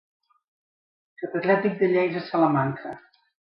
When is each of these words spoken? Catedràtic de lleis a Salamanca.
Catedràtic 1.23 1.77
de 1.83 1.91
lleis 1.93 2.19
a 2.23 2.25
Salamanca. 2.31 2.97